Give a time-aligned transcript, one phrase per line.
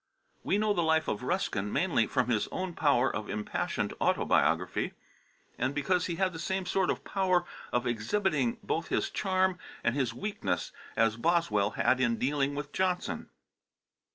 [0.43, 4.93] We know the life of Ruskin mainly from his own power of impassioned autobiography,
[5.59, 9.93] and because he had the same sort of power of exhibiting both his charm and
[9.93, 13.29] his weakness as Boswell had in dealing with Johnson.